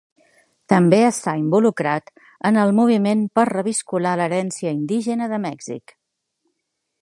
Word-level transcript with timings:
També 0.71 1.01
està 1.09 1.33
involucrat 1.41 2.09
en 2.51 2.57
el 2.61 2.73
moviment 2.79 3.21
per 3.41 3.45
reviscolar 3.51 4.15
l'herència 4.23 4.73
indígena 4.81 5.29
de 5.35 5.41
Mèxic. 5.45 5.95